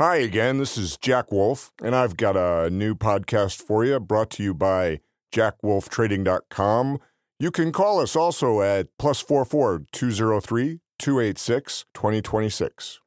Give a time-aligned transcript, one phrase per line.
[0.00, 4.30] Hi again, this is Jack Wolf, and I've got a new podcast for you brought
[4.30, 7.00] to you by jackwolftrading.com.
[7.38, 13.00] You can call us also at plus 44 203 286 2026.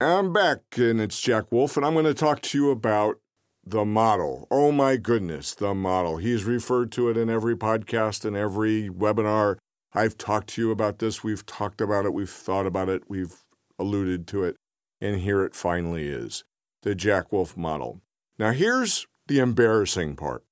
[0.00, 3.16] I'm back, and it's Jack Wolf, and I'm going to talk to you about
[3.62, 4.48] the model.
[4.50, 6.16] Oh my goodness, the model.
[6.16, 9.58] He's referred to it in every podcast and every webinar.
[9.96, 11.24] I've talked to you about this.
[11.24, 12.12] We've talked about it.
[12.12, 13.04] We've thought about it.
[13.08, 13.34] We've
[13.78, 14.56] alluded to it.
[15.00, 16.44] And here it finally is
[16.82, 18.02] the Jack Wolf model.
[18.38, 20.44] Now, here's the embarrassing part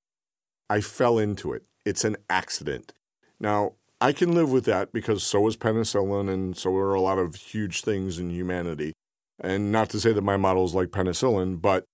[0.67, 1.63] I fell into it.
[1.85, 2.93] It's an accident.
[3.39, 7.19] Now, I can live with that because so is penicillin and so are a lot
[7.19, 8.93] of huge things in humanity.
[9.39, 11.85] And not to say that my model is like penicillin, but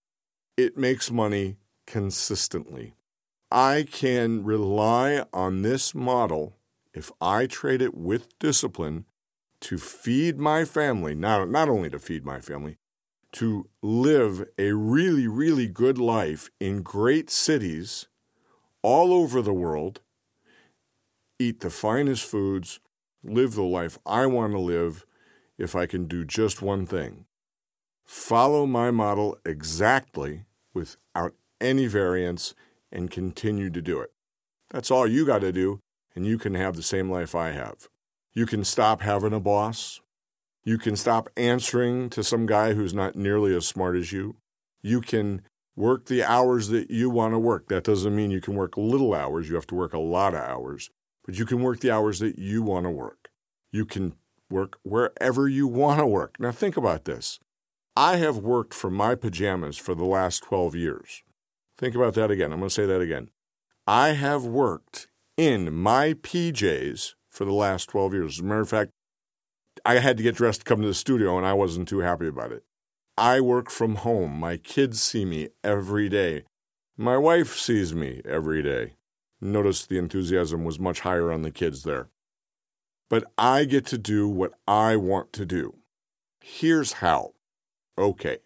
[0.55, 2.95] it makes money consistently.
[3.51, 6.55] I can rely on this model
[6.93, 9.05] if I trade it with discipline
[9.61, 12.77] to feed my family, not, not only to feed my family,
[13.33, 18.07] to live a really, really good life in great cities
[18.81, 20.01] all over the world,
[21.39, 22.79] eat the finest foods,
[23.23, 25.05] live the life I want to live
[25.57, 27.25] if I can do just one thing
[28.03, 30.43] follow my model exactly
[30.73, 32.53] without any variance
[32.91, 34.11] and continue to do it.
[34.69, 35.79] That's all you got to do,
[36.15, 37.87] and you can have the same life I have.
[38.33, 40.01] You can stop having a boss.
[40.63, 44.35] You can stop answering to some guy who's not nearly as smart as you.
[44.81, 45.41] You can
[45.75, 47.67] work the hours that you want to work.
[47.67, 50.41] That doesn't mean you can work little hours, you have to work a lot of
[50.41, 50.89] hours,
[51.25, 53.29] but you can work the hours that you want to work.
[53.71, 54.15] You can
[54.49, 56.39] work wherever you want to work.
[56.39, 57.39] Now, think about this.
[57.95, 61.23] I have worked for my pajamas for the last 12 years.
[61.77, 62.51] Think about that again.
[62.51, 63.29] I'm going to say that again.
[63.87, 68.33] I have worked in my PJs for the last 12 years.
[68.35, 68.91] As a matter of fact,
[69.85, 72.27] I had to get dressed to come to the studio and I wasn't too happy
[72.27, 72.63] about it.
[73.17, 74.39] I work from home.
[74.39, 76.43] My kids see me every day.
[76.97, 78.93] My wife sees me every day.
[79.39, 82.09] Notice the enthusiasm was much higher on the kids there.
[83.09, 85.73] But I get to do what I want to do.
[86.39, 87.33] Here's how
[87.97, 88.37] Okay.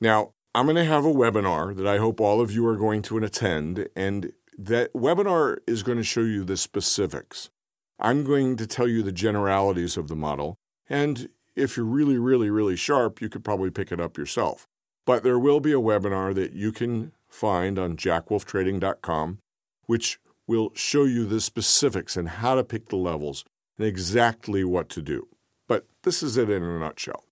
[0.00, 3.02] Now, I'm going to have a webinar that I hope all of you are going
[3.02, 4.32] to attend, and
[4.64, 7.50] that webinar is going to show you the specifics.
[7.98, 10.56] I'm going to tell you the generalities of the model,
[10.88, 14.66] and if you're really, really, really sharp, you could probably pick it up yourself.
[15.06, 19.38] But there will be a webinar that you can find on jackwolftrading.com,
[19.86, 23.44] which will show you the specifics and how to pick the levels
[23.78, 25.28] and exactly what to do.
[25.68, 27.24] But this is it in a nutshell.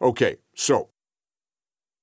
[0.00, 0.90] Okay, so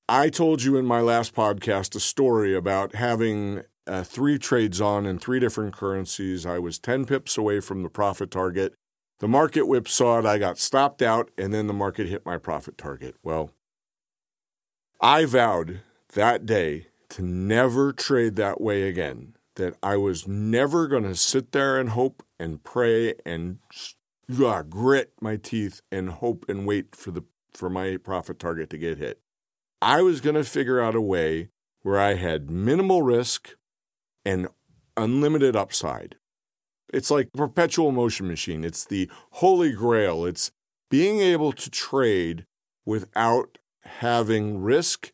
[0.10, 5.06] I told you in my last podcast a story about having uh, three trades on
[5.06, 6.46] in three different currencies.
[6.46, 8.74] I was 10 pips away from the profit target.
[9.20, 13.16] The market whipsawed, I got stopped out, and then the market hit my profit target.
[13.22, 13.52] Well,
[15.00, 15.82] I vowed
[16.14, 21.52] that day to never trade that way again, that I was never going to sit
[21.52, 23.60] there and hope and pray and
[24.44, 28.78] uh, grit my teeth and hope and wait for the for my profit target to
[28.78, 29.20] get hit.
[29.82, 31.50] I was going to figure out a way
[31.82, 33.56] where I had minimal risk
[34.26, 34.48] and
[34.98, 36.16] unlimited upside.
[36.94, 38.64] It's like a perpetual motion machine.
[38.64, 40.26] It's the holy grail.
[40.26, 40.52] It's
[40.90, 42.46] being able to trade
[42.86, 45.12] without having risk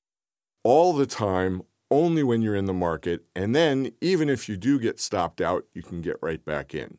[0.63, 3.25] all the time, only when you're in the market.
[3.35, 6.97] And then, even if you do get stopped out, you can get right back in.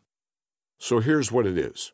[0.78, 1.92] So here's what it is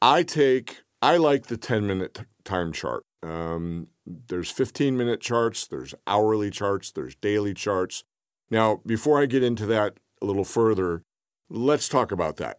[0.00, 3.04] I take I like the 10 minute time chart.
[3.24, 8.04] Um, there's 15 minute charts, there's hourly charts, there's daily charts.
[8.52, 11.02] Now, before I get into that a little further,
[11.48, 12.58] let's talk about that.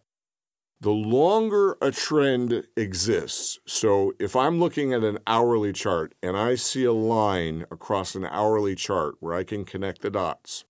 [0.80, 6.56] The longer a trend exists, so if I'm looking at an hourly chart and I
[6.56, 10.64] see a line across an hourly chart where I can connect the dots,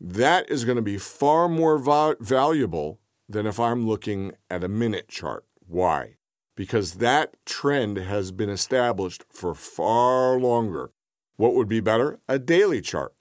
[0.00, 4.68] that is going to be far more va- valuable than if I'm looking at a
[4.68, 5.44] minute chart.
[5.66, 6.16] Why?
[6.56, 10.92] because that trend has been established for far longer.
[11.36, 12.20] What would be better?
[12.28, 13.13] A daily chart.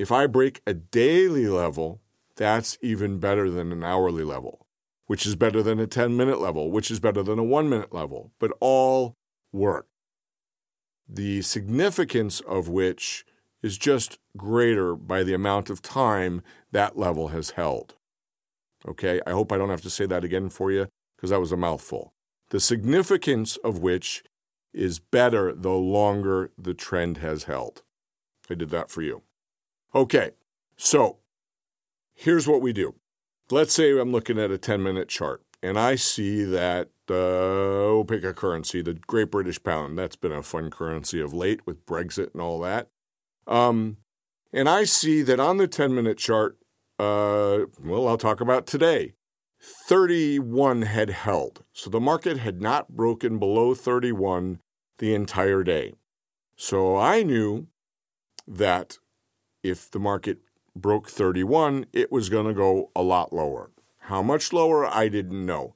[0.00, 2.00] If I break a daily level,
[2.34, 4.66] that's even better than an hourly level,
[5.04, 7.92] which is better than a 10 minute level, which is better than a one minute
[7.92, 9.12] level, but all
[9.52, 9.88] work.
[11.06, 13.26] The significance of which
[13.62, 16.40] is just greater by the amount of time
[16.72, 17.96] that level has held.
[18.88, 21.52] Okay, I hope I don't have to say that again for you because that was
[21.52, 22.14] a mouthful
[22.48, 24.24] the significance of which
[24.72, 27.82] is better the longer the trend has held.
[28.48, 29.24] I did that for you.
[29.92, 30.30] Okay,
[30.76, 31.18] so
[32.14, 32.94] here's what we do.
[33.50, 38.22] Let's say I'm looking at a 10 minute chart and I see that, uh, pick
[38.22, 39.98] a currency, the Great British Pound.
[39.98, 42.88] That's been a fun currency of late with Brexit and all that.
[43.48, 43.96] Um,
[44.52, 46.56] and I see that on the 10 minute chart,
[47.00, 49.14] uh, well, I'll talk about today.
[49.60, 51.64] 31 had held.
[51.72, 54.60] So the market had not broken below 31
[54.98, 55.94] the entire day.
[56.54, 57.66] So I knew
[58.46, 58.98] that
[59.62, 60.38] if the market
[60.74, 63.70] broke 31, it was going to go a lot lower.
[64.04, 65.74] How much lower, I didn't know.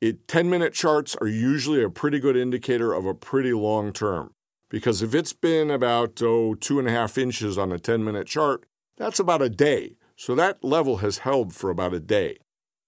[0.00, 4.32] It 10 minute charts are usually a pretty good indicator of a pretty long term.
[4.70, 8.26] Because if it's been about oh, two and a half inches on a 10 minute
[8.26, 8.64] chart,
[8.96, 9.96] that's about a day.
[10.14, 12.38] So that level has held for about a day.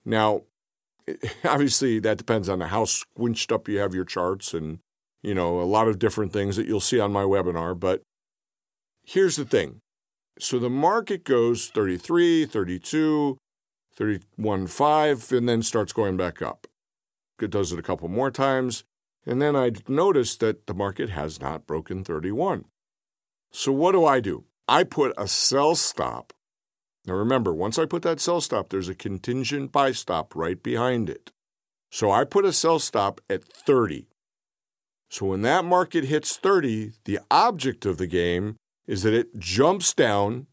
[0.05, 0.43] Now,
[1.45, 4.81] obviously, that depends on how squinched up you have your charts and,
[5.23, 7.79] you know, a lot of different things that you'll see on my webinar.
[7.79, 8.03] But
[9.05, 9.81] here's the thing
[10.43, 13.39] so the market goes 33, 32,
[13.99, 16.67] 31.5, and then starts going back up.
[17.41, 18.85] It does it a couple more times,
[19.27, 22.65] and then I notice that the market has not broken 31.
[23.51, 24.45] So what do I do?
[24.69, 26.33] I put a sell stop.
[27.07, 31.11] Now remember, once I put that sell stop, there's a contingent buy stop right behind
[31.11, 31.33] it.
[31.91, 34.07] So I put a sell stop at 30.
[35.09, 38.57] So when that market hits 30, the object of the game
[38.91, 40.49] is that it jumps down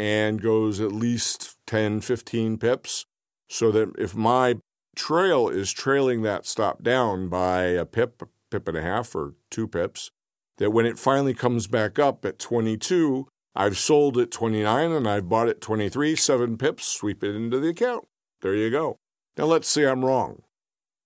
[0.00, 3.06] and goes at least 10, 15 pips.
[3.48, 4.56] So that if my
[4.96, 9.34] trail is trailing that stop down by a pip, a pip and a half, or
[9.48, 10.10] two pips,
[10.58, 15.28] that when it finally comes back up at 22, I've sold at 29 and I've
[15.28, 18.08] bought at 23, seven pips, sweep it into the account.
[18.42, 18.96] There you go.
[19.38, 20.42] Now let's say I'm wrong.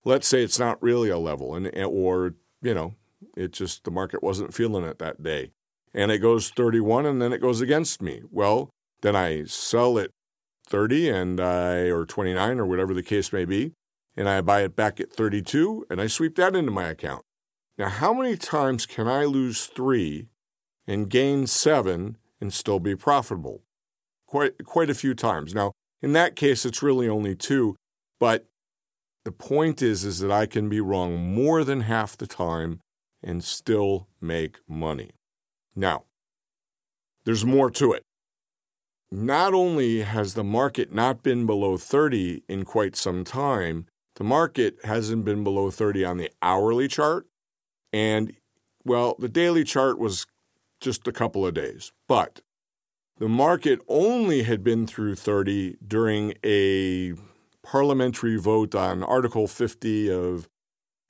[0.07, 2.95] Let's say it's not really a level and or, you know,
[3.37, 5.53] it just the market wasn't feeling it that day
[5.99, 8.23] and it goes 31 and then it goes against me.
[8.31, 8.71] Well,
[9.03, 10.13] then I sell it
[10.69, 13.73] 30 and I or 29 or whatever the case may be,
[14.17, 17.23] and I buy it back at 32 and I sweep that into my account.
[17.77, 20.29] Now, how many times can I lose 3
[20.87, 23.63] and gain 7 and still be profitable?
[24.29, 25.53] Quite quite a few times.
[25.53, 27.75] Now, in that case it's really only 2,
[28.21, 28.47] but
[29.25, 32.79] the point is is that I can be wrong more than half the time
[33.21, 35.11] and still make money.
[35.79, 36.07] Now,
[37.25, 38.03] there's more to it.
[39.13, 43.87] Not only has the market not been below 30 in quite some time,
[44.17, 47.29] the market hasn't been below 30 on the hourly chart.
[47.93, 48.35] And,
[48.85, 50.27] well, the daily chart was
[50.81, 51.93] just a couple of days.
[52.09, 52.41] But
[53.19, 57.15] the market only had been through 30 during a
[57.63, 60.49] parliamentary vote on Article 50 of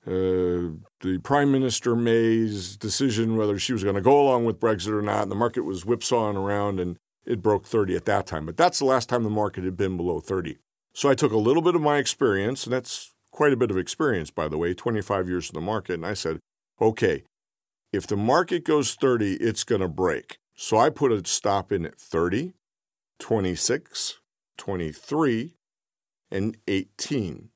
[0.09, 4.87] uh, the Prime Minister May's decision whether she was going to go along with Brexit
[4.87, 5.23] or not.
[5.23, 8.47] And the market was whipsawing around and it broke 30 at that time.
[8.47, 10.57] But that's the last time the market had been below 30.
[10.93, 13.77] So I took a little bit of my experience, and that's quite a bit of
[13.77, 15.93] experience, by the way, 25 years in the market.
[15.93, 16.39] And I said,
[16.81, 17.23] okay,
[17.93, 20.39] if the market goes 30, it's going to break.
[20.55, 22.53] So I put a stop in at 30,
[23.19, 24.19] 26,
[24.57, 25.53] 23,
[26.31, 27.49] and 18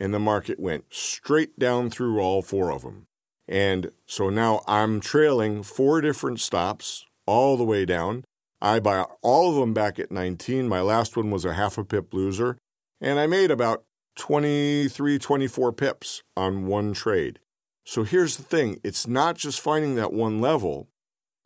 [0.00, 3.06] and the market went straight down through all four of them.
[3.46, 8.24] And so now I'm trailing four different stops all the way down.
[8.62, 10.68] I buy all of them back at 19.
[10.68, 12.58] My last one was a half a pip loser,
[13.00, 13.84] and I made about
[14.16, 17.38] 23, 24 pips on one trade.
[17.84, 20.88] So here's the thing it's not just finding that one level,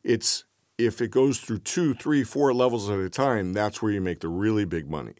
[0.03, 0.45] it's
[0.77, 4.19] if it goes through two, three, four levels at a time, that's where you make
[4.19, 5.13] the really big money.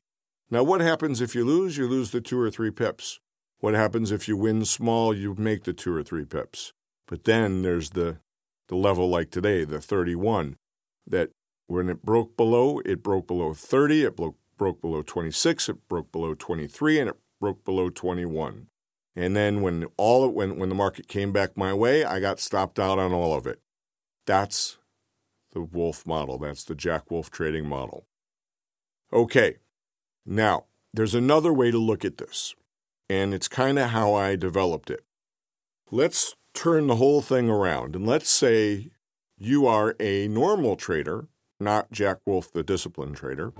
[0.52, 1.78] Now, what happens if you lose?
[1.78, 3.20] You lose the two or three pips.
[3.66, 6.72] What happens if you win small, you make the two or three pips.
[7.08, 8.20] But then there's the,
[8.68, 10.58] the level like today, the 31,
[11.08, 11.32] that
[11.66, 16.12] when it broke below, it broke below 30, it broke, broke below 26, it broke
[16.12, 18.68] below 23, and it broke below 21.
[19.16, 22.78] And then when all when when the market came back my way, I got stopped
[22.78, 23.62] out on all of it.
[24.28, 24.78] That's
[25.54, 26.38] the Wolf model.
[26.38, 28.06] That's the Jack Wolf trading model.
[29.12, 29.56] Okay.
[30.24, 32.54] Now, there's another way to look at this
[33.10, 35.04] and it's kind of how I developed it.
[35.92, 38.90] Let's turn the whole thing around and let's say
[39.38, 41.28] you are a normal trader,
[41.60, 43.52] not Jack Wolf, the disciplined trader.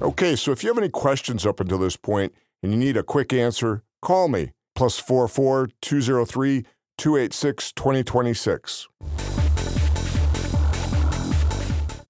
[0.00, 3.02] Okay, so if you have any questions up until this point and you need a
[3.02, 6.64] quick answer, call me plus 44 203
[6.98, 8.88] 286 2026.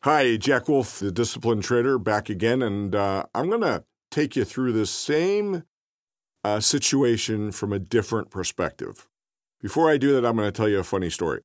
[0.03, 4.45] Hi, Jack Wolf, the disciplined trader, back again, and uh, I'm going to take you
[4.45, 5.65] through the same
[6.45, 9.09] uh, situation from a different perspective.
[9.61, 11.41] Before I do that, I'm going to tell you a funny story.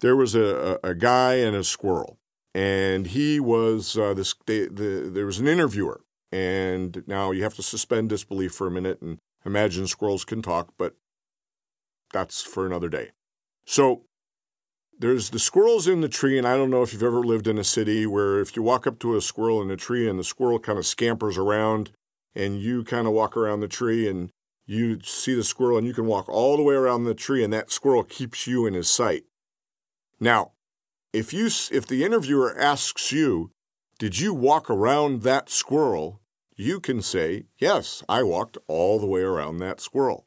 [0.00, 2.18] There was a, a, a guy and a squirrel,
[2.54, 4.34] and he was uh, this.
[4.46, 6.00] They, the, there was an interviewer,
[6.32, 10.74] And now you have to suspend disbelief for a minute and imagine squirrels can talk,
[10.76, 10.96] but
[12.12, 13.10] that's for another day.
[13.64, 14.05] So
[14.98, 17.58] there's the squirrels in the tree, and I don't know if you've ever lived in
[17.58, 20.24] a city where if you walk up to a squirrel in a tree and the
[20.24, 21.90] squirrel kind of scampers around
[22.34, 24.30] and you kind of walk around the tree and
[24.64, 27.52] you see the squirrel and you can walk all the way around the tree and
[27.52, 29.24] that squirrel keeps you in his sight.
[30.18, 30.52] Now,
[31.12, 33.50] if you if the interviewer asks you,
[33.98, 36.20] "Did you walk around that squirrel?"
[36.56, 40.26] you can say, "Yes, I walked all the way around that squirrel."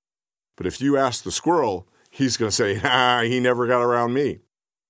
[0.55, 4.13] But if you ask the squirrel, he's going to say, "Ah, he never got around
[4.13, 4.41] me."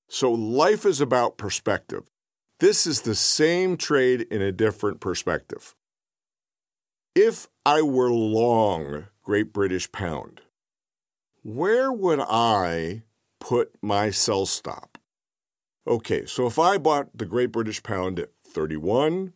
[0.10, 2.10] So life is about perspective.
[2.60, 5.76] This is the same trade in a different perspective.
[7.16, 10.42] If I were long Great British Pound,
[11.44, 13.04] where would I
[13.40, 14.98] put my sell stop?
[15.88, 19.34] Okay, so if I bought the Great British Pound at 31,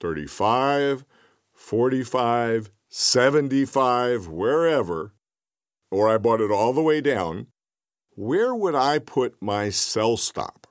[0.00, 1.04] 35,
[1.52, 5.12] 45, 75, wherever,
[5.90, 7.48] or I bought it all the way down,
[8.16, 10.66] where would I put my sell stop?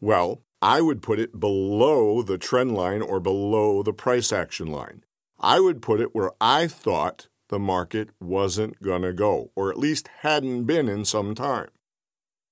[0.00, 5.04] Well, I would put it below the trend line or below the price action line.
[5.38, 9.78] I would put it where I thought the market wasn't going to go, or at
[9.78, 11.68] least hadn't been in some time.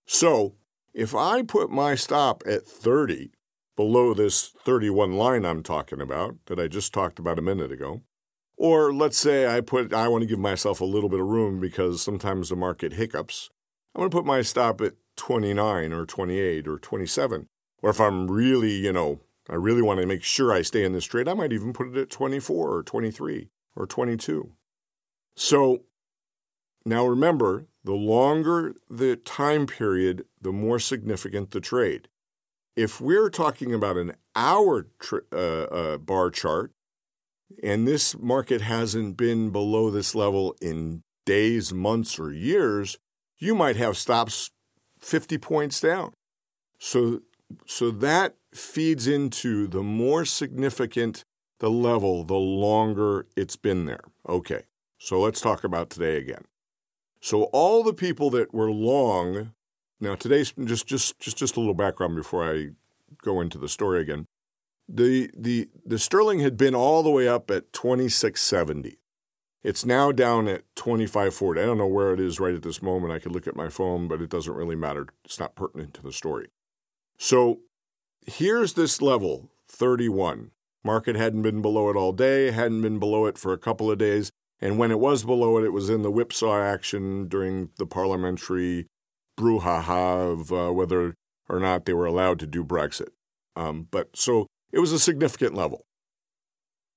[0.07, 0.55] So,
[0.95, 3.31] if I put my stop at 30,
[3.77, 8.03] below this 31 line I'm talking about that I just talked about a minute ago,
[8.57, 11.61] or let's say I put I want to give myself a little bit of room
[11.61, 13.50] because sometimes the market hiccups.
[13.95, 17.47] I'm going to put my stop at 29 or 28 or 27.
[17.83, 20.92] Or if I'm really, you know, I really want to make sure I stay in
[20.92, 24.52] this trade, I might even put it at 24 or 23 or 22.
[25.37, 25.85] So
[26.85, 32.09] now remember, the longer the time period, the more significant the trade.
[32.76, 34.87] If we're talking about an hour
[35.33, 36.73] uh, uh, bar chart,
[37.62, 42.99] and this market hasn't been below this level in days, months, or years,
[43.38, 44.50] you might have stops
[45.00, 46.12] 50 points down.
[46.78, 47.23] So,
[47.66, 51.25] so that feeds into the more significant
[51.59, 54.04] the level, the longer it's been there.
[54.28, 54.62] Okay,
[54.99, 56.45] so let's talk about today again.
[57.21, 59.52] So all the people that were long,
[60.00, 62.71] now today's just just just just a little background before I
[63.23, 64.26] go into the story again.
[64.88, 68.99] The the the sterling had been all the way up at 2670.
[69.65, 71.61] It's now down at 2540.
[71.61, 73.12] I don't know where it is right at this moment.
[73.12, 75.09] I could look at my phone, but it doesn't really matter.
[75.25, 76.49] It's not pertinent to the story.
[77.19, 77.61] So
[78.27, 80.53] here's this level 31.
[80.85, 83.99] Market hadn't been below it all day, hadn't been below it for a couple of
[83.99, 84.31] days.
[84.61, 88.87] And when it was below it, it was in the whipsaw action during the parliamentary
[89.38, 91.15] brouhaha of uh, whether
[91.49, 93.09] or not they were allowed to do Brexit.
[93.57, 95.85] Um, but so it was a significant level.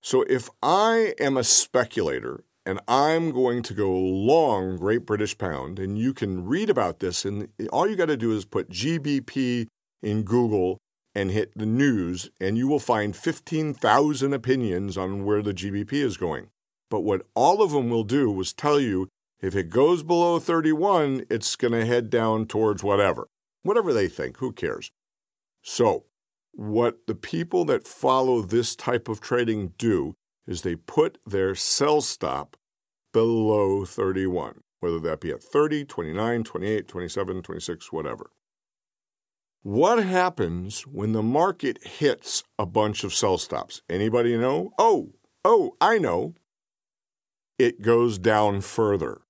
[0.01, 5.79] So if I am a speculator and I'm going to go long Great British Pound,
[5.79, 9.67] and you can read about this, and all you got to do is put GBP
[10.03, 10.77] in Google
[11.13, 16.17] and hit the news, and you will find 15,000 opinions on where the GBP is
[16.17, 16.49] going.
[16.89, 19.07] But what all of them will do was tell you
[19.41, 23.27] if it goes below 31, it's going to head down towards whatever.
[23.63, 24.91] Whatever they think, who cares?
[25.63, 26.05] So,
[26.53, 30.13] what the people that follow this type of trading do
[30.47, 32.57] is they put their sell stop
[33.13, 38.31] below 31, whether that be at 30, 29, 28, 27, 26, whatever.
[39.63, 43.83] What happens when the market hits a bunch of sell stops?
[43.87, 44.71] Anybody know?
[44.79, 45.13] Oh,
[45.45, 46.33] oh, I know.
[47.59, 49.21] It goes down further.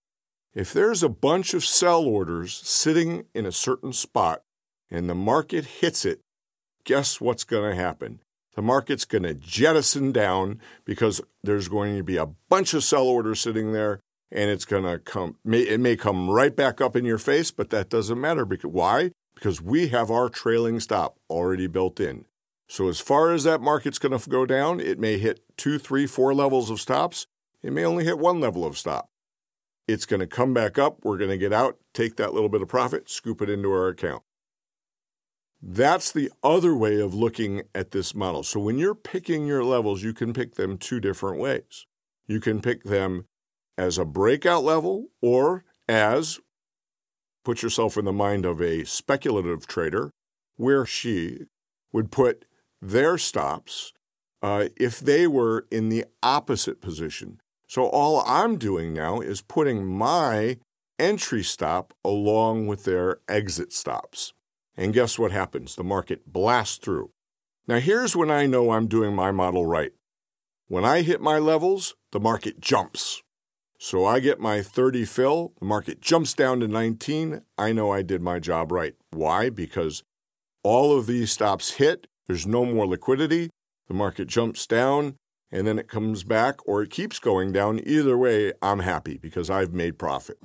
[0.54, 4.44] If there's a bunch of sell orders sitting in a certain spot
[4.90, 6.22] and the market hits it,
[6.86, 8.20] guess what's going to happen?
[8.56, 13.08] The market's going to jettison down because there's going to be a bunch of sell
[13.08, 17.06] orders sitting there and it's going to come it may come right back up in
[17.06, 19.12] your face, but that doesn't matter because why?
[19.42, 22.26] because we have our trailing stop already built in.
[22.68, 26.06] So, as far as that market's going to go down, it may hit two, three,
[26.06, 27.28] four levels of stops.
[27.62, 29.10] It may only hit one level of stop.
[29.88, 31.00] It's going to come back up.
[31.04, 33.88] We're going to get out, take that little bit of profit, scoop it into our
[33.88, 34.24] account.
[35.62, 38.44] That's the other way of looking at this model.
[38.44, 41.86] So, when you're picking your levels, you can pick them two different ways.
[42.28, 43.26] You can pick them
[43.78, 46.40] as a breakout level or as
[47.44, 50.12] Put yourself in the mind of a speculative trader
[50.58, 51.46] where she
[51.92, 52.46] would put
[52.82, 53.94] their stops
[54.44, 57.40] uh, if they were in the opposite position.
[57.68, 60.58] So all I'm doing now is putting my
[61.00, 64.34] entry stop along with their exit stops.
[64.76, 65.76] And guess what happens?
[65.76, 67.12] The market blasts through.
[67.68, 69.92] Now, here's when I know I'm doing my model right.
[70.68, 73.22] When I hit my levels, the market jumps.
[73.78, 77.42] So I get my 30 fill, the market jumps down to 19.
[77.58, 78.94] I know I did my job right.
[79.10, 79.50] Why?
[79.50, 80.04] Because
[80.64, 83.50] all of these stops hit, there's no more liquidity,
[83.88, 85.16] the market jumps down,
[85.52, 87.80] and then it comes back or it keeps going down.
[87.86, 90.38] Either way, I'm happy because I've made profit.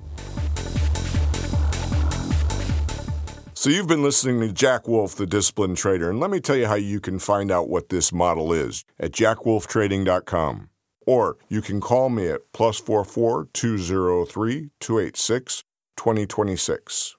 [3.59, 6.67] So, you've been listening to Jack Wolf, the disciplined trader, and let me tell you
[6.67, 10.69] how you can find out what this model is at jackwolftrading.com.
[11.07, 15.63] Or you can call me at plus 44 203 286
[15.95, 17.15] 2026.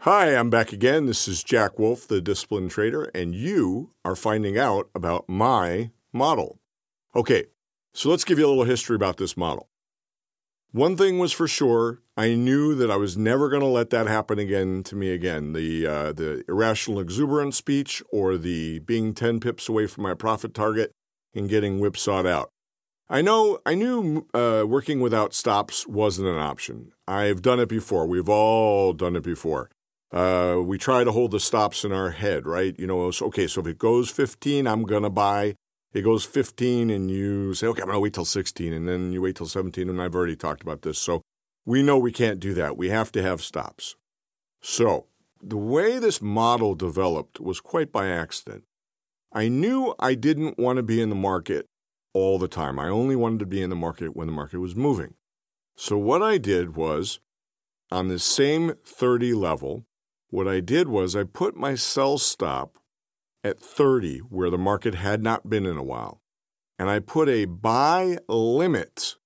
[0.00, 1.06] Hi, I'm back again.
[1.06, 6.60] This is Jack Wolf, the disciplined trader, and you are finding out about my model.
[7.16, 7.46] Okay,
[7.94, 9.69] so let's give you a little history about this model.
[10.72, 14.06] One thing was for sure, I knew that I was never going to let that
[14.06, 15.52] happen again to me again.
[15.52, 20.54] The uh, the irrational exuberance speech or the being 10 pips away from my profit
[20.54, 20.92] target
[21.34, 22.50] and getting whipsawed out.
[23.08, 26.92] I know I knew uh, working without stops wasn't an option.
[27.08, 28.06] I've done it before.
[28.06, 29.70] We've all done it before.
[30.12, 32.78] Uh, we try to hold the stops in our head, right?
[32.78, 35.56] You know, okay, so if it goes 15, I'm going to buy
[35.92, 39.12] it goes 15 and you say, okay, I'm going to wait till 16, and then
[39.12, 40.98] you wait till 17, and I've already talked about this.
[40.98, 41.22] So
[41.64, 42.76] we know we can't do that.
[42.76, 43.96] We have to have stops.
[44.60, 45.06] So
[45.42, 48.64] the way this model developed was quite by accident.
[49.32, 51.66] I knew I didn't want to be in the market
[52.12, 52.78] all the time.
[52.78, 55.14] I only wanted to be in the market when the market was moving.
[55.76, 57.20] So what I did was,
[57.90, 59.84] on the same 30 level,
[60.28, 62.76] what I did was I put my sell stop
[63.42, 66.20] at 30 where the market had not been in a while.
[66.78, 69.16] And I put a buy limit.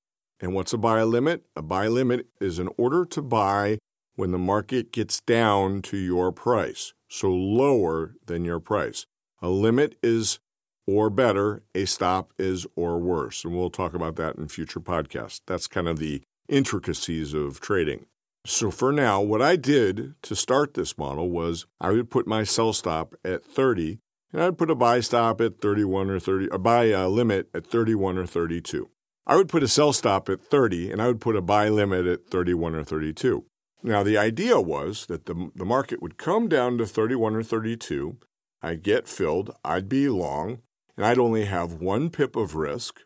[0.40, 1.44] And what's a buy limit?
[1.56, 3.78] A buy limit is an order to buy
[4.16, 9.06] when the market gets down to your price, so lower than your price.
[9.42, 10.38] A limit is
[10.86, 13.44] or better, a stop is or worse.
[13.44, 15.40] And we'll talk about that in future podcasts.
[15.46, 18.06] That's kind of the intricacies of trading.
[18.46, 22.44] So for now, what I did to start this model was I would put my
[22.44, 24.00] sell stop at 30
[24.34, 27.68] and I'd put a buy stop at 31 or 30, a buy uh, limit at
[27.68, 28.90] 31 or 32.
[29.26, 32.06] I would put a sell stop at 30, and I would put a buy limit
[32.06, 33.44] at 31 or 32.
[33.84, 38.18] Now, the idea was that the, the market would come down to 31 or 32,
[38.60, 40.62] I'd get filled, I'd be long,
[40.96, 43.02] and I'd only have one pip of risk,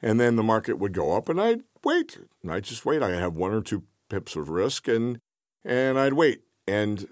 [0.00, 2.18] and then the market would go up, and I'd wait.
[2.42, 3.02] And I'd just wait.
[3.02, 5.18] I'd have one or two pips of risk, and
[5.64, 6.42] and I'd wait.
[6.68, 7.08] And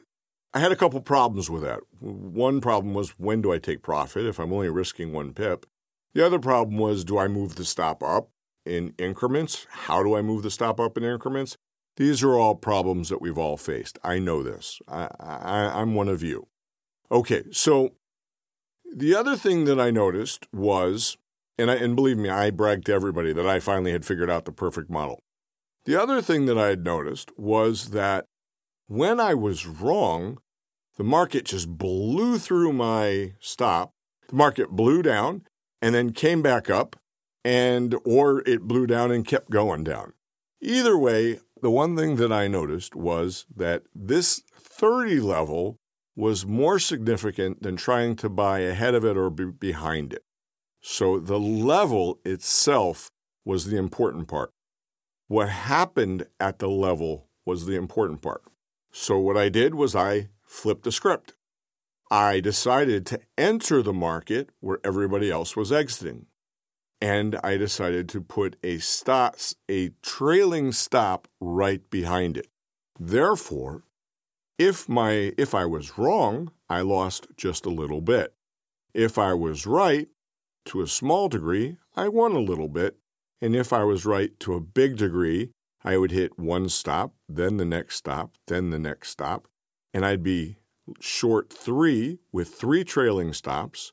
[0.56, 1.80] I had a couple problems with that.
[2.00, 5.66] One problem was when do I take profit if I'm only risking one pip?
[6.14, 8.30] The other problem was do I move the stop up
[8.64, 9.66] in increments?
[9.68, 11.58] How do I move the stop up in increments?
[11.98, 13.98] These are all problems that we've all faced.
[14.02, 14.80] I know this.
[14.88, 16.46] I, I, I'm one of you.
[17.12, 17.90] Okay, so
[18.94, 21.18] the other thing that I noticed was,
[21.58, 24.46] and, I, and believe me, I bragged to everybody that I finally had figured out
[24.46, 25.18] the perfect model.
[25.84, 28.24] The other thing that I had noticed was that
[28.86, 30.38] when I was wrong,
[30.96, 33.92] the market just blew through my stop.
[34.28, 35.42] The market blew down
[35.82, 36.96] and then came back up,
[37.44, 40.14] and or it blew down and kept going down.
[40.60, 45.78] Either way, the one thing that I noticed was that this 30 level
[46.16, 50.22] was more significant than trying to buy ahead of it or be behind it.
[50.80, 53.10] So the level itself
[53.44, 54.50] was the important part.
[55.28, 58.42] What happened at the level was the important part.
[58.92, 61.34] So what I did was I flipped the script.
[62.10, 66.26] I decided to enter the market where everybody else was exiting.
[67.00, 69.36] And I decided to put a stop,
[69.70, 72.48] a trailing stop right behind it.
[72.98, 73.82] Therefore,
[74.58, 78.32] if my if I was wrong, I lost just a little bit.
[78.94, 80.08] If I was right
[80.66, 82.96] to a small degree, I won a little bit.
[83.42, 85.50] And if I was right to a big degree,
[85.84, 89.46] I would hit one stop, then the next stop, then the next stop,
[89.96, 90.56] and I'd be
[91.00, 93.92] short three with three trailing stops.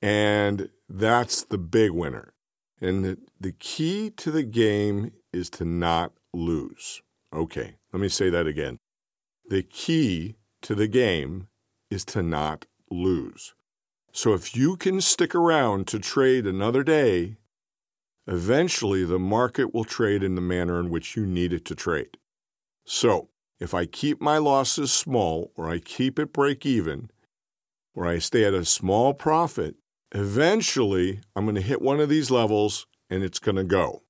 [0.00, 2.32] And that's the big winner.
[2.80, 7.02] And the, the key to the game is to not lose.
[7.30, 8.78] Okay, let me say that again.
[9.50, 11.48] The key to the game
[11.90, 13.52] is to not lose.
[14.10, 17.36] So if you can stick around to trade another day,
[18.26, 22.16] eventually the market will trade in the manner in which you need it to trade.
[22.86, 23.28] So
[23.60, 27.10] if I keep my losses small or I keep it break even
[27.94, 29.76] or I stay at a small profit,
[30.14, 34.02] eventually I'm going to hit one of these levels and it's going to go.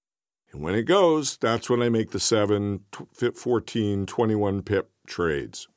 [0.52, 2.80] And when it goes, that's when I make the 7,
[3.34, 5.68] 14, 21 pip trades.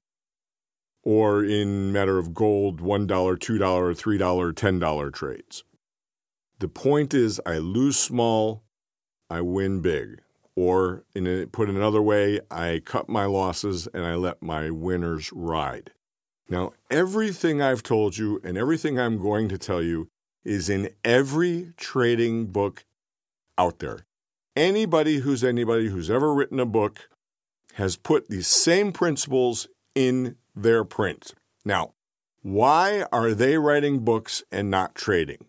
[1.03, 5.63] or in matter of gold, $1, $2, $3, $10 trades.
[6.59, 8.63] The point is, I lose small,
[9.29, 10.21] I win big.
[10.55, 15.31] Or, in a, put another way, I cut my losses and I let my winners
[15.33, 15.91] ride.
[16.49, 20.09] Now, everything I've told you and everything I'm going to tell you
[20.43, 22.83] is in every trading book
[23.57, 24.05] out there.
[24.55, 27.09] Anybody who's anybody who's ever written a book
[27.75, 31.33] has put these same principles in their print.
[31.63, 31.93] Now,
[32.41, 35.45] why are they writing books and not trading?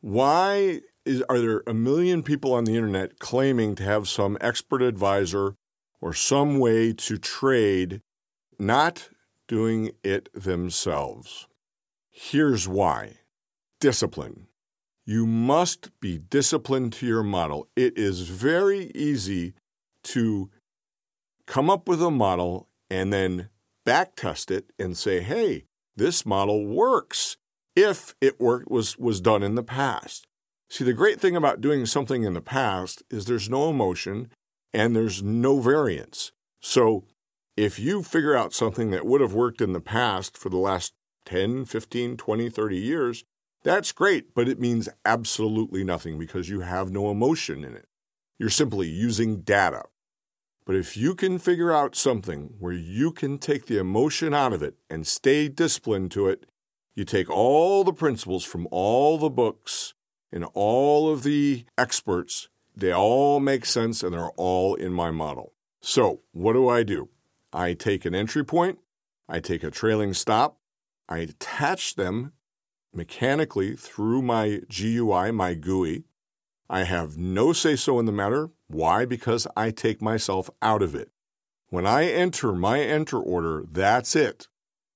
[0.00, 4.82] Why is, are there a million people on the internet claiming to have some expert
[4.82, 5.56] advisor
[6.00, 8.00] or some way to trade,
[8.58, 9.08] not
[9.48, 11.46] doing it themselves?
[12.10, 13.18] Here's why
[13.80, 14.46] discipline.
[15.06, 17.68] You must be disciplined to your model.
[17.74, 19.54] It is very easy
[20.04, 20.50] to
[21.46, 23.48] come up with a model and then
[23.86, 25.64] backtest it and say, hey,
[25.96, 27.36] this model works
[27.74, 30.26] if it worked was was done in the past.
[30.70, 34.30] See, the great thing about doing something in the past is there's no emotion
[34.72, 36.30] and there's no variance.
[36.60, 37.06] So,
[37.56, 40.92] if you figure out something that would have worked in the past for the last
[41.24, 43.24] 10, 15, 20, 30 years,
[43.64, 47.88] that's great, but it means absolutely nothing because you have no emotion in it.
[48.38, 49.82] You're simply using data.
[50.64, 54.62] But if you can figure out something where you can take the emotion out of
[54.62, 56.46] it and stay disciplined to it,
[56.94, 59.94] you take all the principles from all the books
[60.32, 65.52] and all of the experts, they all make sense and they're all in my model.
[65.80, 67.08] So, what do I do?
[67.52, 68.78] I take an entry point,
[69.28, 70.58] I take a trailing stop,
[71.08, 72.32] I attach them
[72.92, 76.04] mechanically through my GUI, my GUI.
[76.68, 78.50] I have no say so in the matter.
[78.68, 79.04] Why?
[79.04, 81.10] Because I take myself out of it.
[81.68, 84.46] When I enter my enter order, that's it.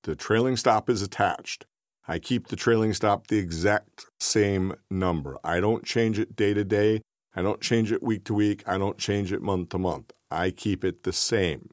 [0.02, 1.66] The trailing stop is attached.
[2.06, 5.38] I keep the trailing stop the exact same number.
[5.42, 7.00] I don't change it day to day.
[7.34, 8.62] I don't change it week to week.
[8.66, 10.12] I don't change it month to month.
[10.30, 11.70] I keep it the same.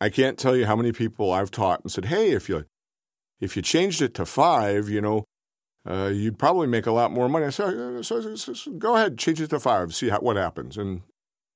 [0.00, 2.64] I can't tell you how many people I've taught and said, "Hey, if you
[3.40, 5.24] if you changed it to five, you know,
[5.88, 8.96] uh, you'd probably make a lot more money." I said, uh, so, so, so, "Go
[8.96, 11.02] ahead, change it to five, see how, what happens," and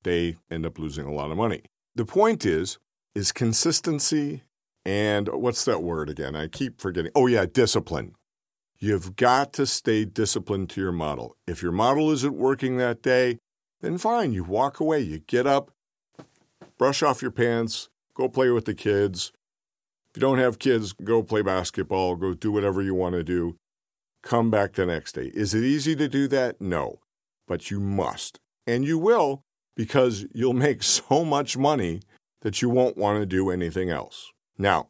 [0.03, 1.63] they end up losing a lot of money.
[1.95, 2.79] The point is,
[3.15, 4.43] is consistency
[4.89, 6.35] and what's that word again?
[6.35, 7.13] I keep forgetting.
[7.15, 8.15] Oh, yeah, discipline.
[8.79, 11.37] You've got to stay disciplined to your model.
[11.47, 13.37] If your model isn't working that day,
[13.83, 15.71] then fine, you walk away, you get up,
[16.79, 19.31] brush off your pants, go play with the kids.
[20.09, 23.57] If you don't have kids, go play basketball, go do whatever you want to do.
[24.23, 25.31] Come back the next day.
[25.35, 26.63] Is it easy to do that?
[26.63, 27.01] No,
[27.47, 28.41] but you must.
[28.67, 29.43] And you will
[29.77, 32.01] because you'll make so much money
[32.41, 34.33] that you won't want to do anything else.
[34.59, 34.89] Now,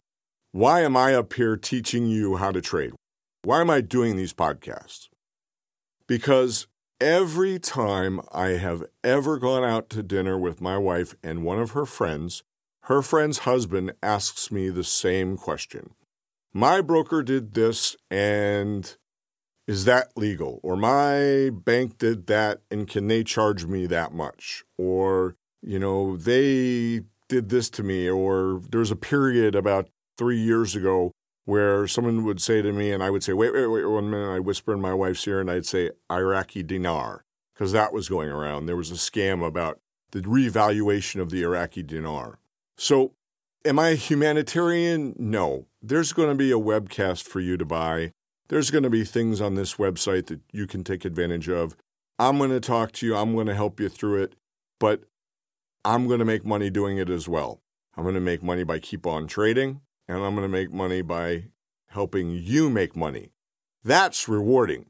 [0.53, 2.93] why am I up here teaching you how to trade?
[3.43, 5.09] Why am I doing these podcasts?
[6.07, 6.67] Because
[7.01, 11.73] every time I have ever gone out to dinner with my wife and one of
[11.73, 12.43] her friends,
[12.85, 15.91] her friend's husband asks me the same question.
[16.55, 18.97] My broker did this, and
[19.67, 20.61] is that legal?
[20.63, 24.65] Or my bank did that, and can they charge me that much?
[24.79, 30.39] Or, you know, they did this to me, or there was a period about three
[30.39, 31.13] years ago
[31.45, 34.35] where someone would say to me, and I would say, wait, wait, wait, one minute.
[34.35, 38.29] I'd whisper in my wife's ear, and I'd say Iraqi dinar, because that was going
[38.29, 38.67] around.
[38.67, 42.39] There was a scam about the revaluation of the Iraqi dinar.
[42.77, 43.13] So,
[43.65, 45.15] am I a humanitarian?
[45.19, 45.67] No.
[45.83, 48.13] There's going to be a webcast for you to buy.
[48.49, 51.77] There's going to be things on this website that you can take advantage of.
[52.19, 53.17] I'm going to talk to you.
[53.17, 54.35] I'm going to help you through it.
[54.81, 55.05] But
[55.85, 57.61] I'm going to make money doing it as well.
[57.97, 61.03] I'm going to make money by keep on trading, and I'm going to make money
[61.03, 61.45] by
[61.89, 63.31] helping you make money.
[63.83, 64.87] That's rewarding.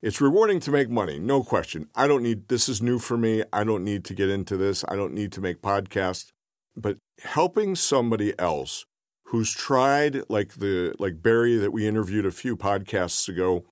[0.00, 1.88] It's rewarding to make money, no question.
[1.94, 3.42] I don't need this is new for me.
[3.52, 4.84] I don't need to get into this.
[4.88, 6.30] I don't need to make podcasts.
[6.76, 8.86] But helping somebody else
[9.24, 13.64] who's tried like the like Barry that we interviewed a few podcasts ago,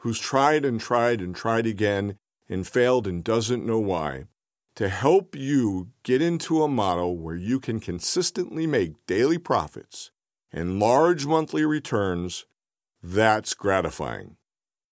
[0.00, 2.16] who's tried and tried and tried again
[2.48, 4.24] and failed and doesn't know why
[4.76, 10.10] to help you get into a model where you can consistently make daily profits
[10.52, 12.46] and large monthly returns,
[13.02, 14.36] that's gratifying.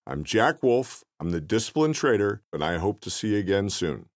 [0.05, 1.03] I'm Jack Wolf.
[1.19, 4.07] I'm the Disciplined Trader, and I hope to see you again soon.